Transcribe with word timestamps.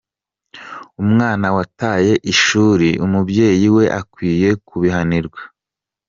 Umwana 1.03 1.47
wataye 1.55 2.13
ishuri, 2.33 2.89
umubyeyi 3.05 3.67
we 3.75 3.85
akwiye 3.99 4.49
kubihanirwa. 4.67 5.41